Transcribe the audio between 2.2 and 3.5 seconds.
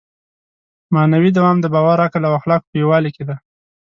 او اخلاقو په یووالي کې دی.